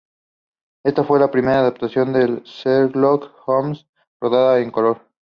[0.83, 3.85] Ésta fue la primera adaptación de Sherlock Holmes
[4.19, 4.99] rodada en color.